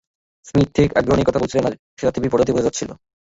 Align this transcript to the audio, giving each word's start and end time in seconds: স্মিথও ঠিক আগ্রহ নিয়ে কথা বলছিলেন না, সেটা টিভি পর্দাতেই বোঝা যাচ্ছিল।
স্মিথও 0.45 0.73
ঠিক 0.75 0.89
আগ্রহ 0.99 1.15
নিয়ে 1.15 1.29
কথা 1.29 1.41
বলছিলেন 1.41 1.63
না, 1.65 1.71
সেটা 1.97 2.13
টিভি 2.15 2.27
পর্দাতেই 2.31 2.55
বোঝা 2.55 2.67
যাচ্ছিল। 2.67 2.89